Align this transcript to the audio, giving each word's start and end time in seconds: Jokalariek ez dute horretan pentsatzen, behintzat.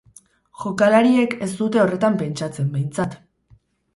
Jokalariek 0.61 1.35
ez 1.47 1.49
dute 1.59 1.83
horretan 1.83 2.17
pentsatzen, 2.21 2.71
behintzat. 2.79 3.13